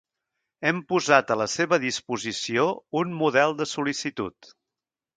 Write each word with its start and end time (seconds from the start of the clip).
Hem 0.69 0.79
posat 0.91 1.33
a 1.35 1.37
la 1.43 1.47
seva 1.57 1.79
disposició 1.85 2.67
un 3.05 3.15
model 3.23 3.57
de 3.63 3.71
sol·licitud. 3.77 4.55